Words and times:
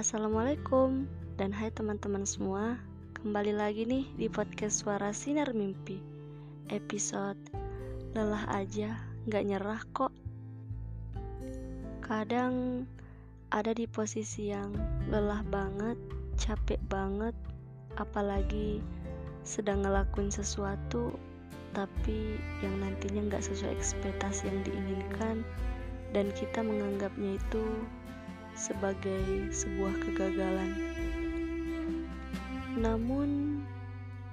Assalamualaikum. 0.00 1.04
Dan 1.36 1.52
hai 1.52 1.68
teman-teman 1.76 2.24
semua 2.24 2.80
Kembali 3.20 3.52
lagi 3.52 3.84
nih 3.84 4.08
di 4.16 4.32
podcast 4.32 4.80
Suara 4.80 5.12
Sinar 5.12 5.52
Mimpi. 5.52 6.00
Episode 6.72 7.36
Lelah 8.16 8.48
aja 8.48 8.96
gak 9.28 9.44
nyerah 9.44 9.84
kok. 9.92 10.08
Kadang 12.00 12.88
ada 13.52 13.76
di 13.76 13.84
posisi 13.84 14.48
yang 14.48 14.72
lelah 15.12 15.44
banget, 15.52 16.00
capek 16.40 16.80
banget 16.88 17.36
Apalagi 18.00 18.80
sedang 19.44 19.84
ngelakuin 19.84 20.32
sesuatu 20.32 21.12
Tapi 21.76 22.40
yang 22.64 22.72
nantinya 22.80 23.36
gak 23.36 23.44
sesuai 23.52 23.76
ekspektasi 23.76 24.48
yang 24.48 24.64
diinginkan 24.64 25.44
Dan 26.16 26.32
kita 26.32 26.64
menganggapnya 26.64 27.36
itu 27.36 27.84
sebagai 28.60 29.48
sebuah 29.48 29.96
kegagalan. 30.04 30.76
Namun, 32.76 33.60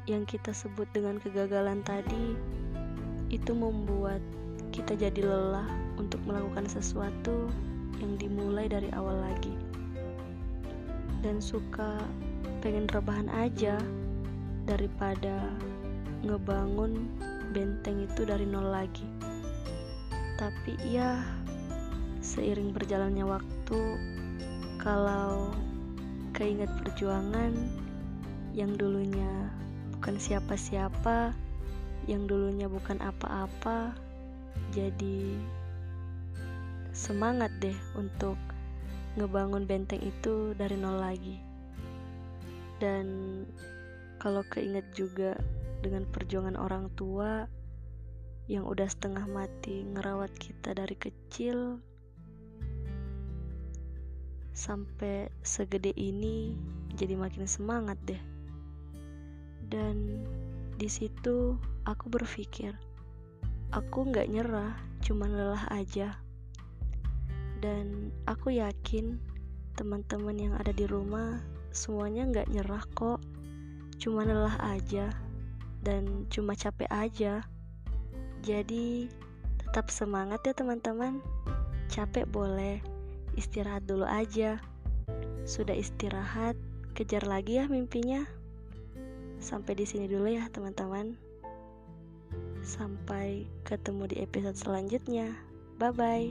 yang 0.03 0.27
kita 0.27 0.51
sebut 0.51 0.87
dengan 0.91 1.15
kegagalan 1.23 1.79
tadi 1.87 2.35
itu 3.31 3.51
membuat 3.55 4.19
kita 4.75 4.99
jadi 4.99 5.23
lelah 5.23 5.67
untuk 5.95 6.19
melakukan 6.27 6.67
sesuatu 6.67 7.47
yang 8.03 8.19
dimulai 8.19 8.67
dari 8.67 8.91
awal 8.91 9.15
lagi, 9.23 9.55
dan 11.23 11.39
suka 11.39 12.03
pengen 12.59 12.85
rebahan 12.91 13.31
aja 13.31 13.79
daripada 14.67 15.49
ngebangun 16.27 17.07
benteng 17.55 18.03
itu 18.03 18.27
dari 18.27 18.43
nol 18.43 18.69
lagi. 18.69 19.07
Tapi 20.37 20.77
ya, 20.85 21.25
seiring 22.21 22.69
berjalannya 22.69 23.25
waktu, 23.25 23.79
kalau 24.77 25.51
keinget 26.37 26.69
perjuangan 26.81 27.53
yang 28.53 28.73
dulunya 28.77 29.49
bukan 29.97 30.17
siapa-siapa, 30.21 31.33
yang 32.05 32.29
dulunya 32.29 32.69
bukan 32.69 33.01
apa-apa, 33.01 33.93
jadi 34.73 35.37
semangat 36.93 37.53
deh 37.61 37.75
untuk 37.97 38.37
ngebangun 39.17 39.65
benteng 39.65 40.01
itu 40.01 40.53
dari 40.53 40.77
nol 40.77 41.01
lagi. 41.01 41.41
Dan 42.77 43.05
kalau 44.21 44.45
keinget 44.49 44.85
juga 44.93 45.37
dengan 45.81 46.05
perjuangan 46.09 46.57
orang 46.57 46.89
tua 46.93 47.45
yang 48.47 48.63
udah 48.63 48.87
setengah 48.87 49.25
mati 49.25 49.83
ngerawat 49.85 50.31
kita 50.37 50.77
dari 50.77 50.95
kecil 50.95 51.81
sampai 54.57 55.29
segede 55.45 55.93
ini 55.93 56.57
jadi 56.97 57.13
makin 57.13 57.45
semangat 57.45 58.01
deh. 58.09 58.17
Dan 59.69 60.25
di 60.81 60.89
situ 60.89 61.61
aku 61.85 62.09
berpikir, 62.09 62.73
aku 63.69 64.09
nggak 64.09 64.33
nyerah, 64.33 64.73
cuma 65.05 65.29
lelah 65.29 65.69
aja. 65.69 66.17
Dan 67.61 68.09
aku 68.25 68.57
yakin 68.57 69.21
teman-teman 69.77 70.33
yang 70.33 70.53
ada 70.57 70.73
di 70.73 70.89
rumah 70.89 71.37
semuanya 71.69 72.25
nggak 72.25 72.49
nyerah 72.49 72.81
kok, 72.97 73.21
cuma 74.01 74.25
lelah 74.25 74.57
aja 74.73 75.13
dan 75.85 76.25
cuma 76.33 76.57
capek 76.57 76.89
aja. 76.89 77.45
Jadi 78.41 79.05
tetap 79.61 79.93
semangat 79.93 80.41
ya 80.49 80.57
teman-teman. 80.57 81.21
Capek 81.87 82.25
boleh, 82.27 82.81
istirahat 83.37 83.85
dulu 83.85 84.03
aja. 84.03 84.57
Sudah 85.47 85.77
istirahat, 85.77 86.57
kejar 86.97 87.23
lagi 87.23 87.61
ya 87.61 87.69
mimpinya. 87.69 88.25
Sampai 89.37 89.77
di 89.77 89.85
sini 89.85 90.09
dulu 90.09 90.27
ya, 90.27 90.49
teman-teman. 90.49 91.15
Sampai 92.65 93.47
ketemu 93.63 94.11
di 94.11 94.17
episode 94.19 94.59
selanjutnya. 94.59 95.31
Bye 95.79 95.95
bye. 95.95 96.27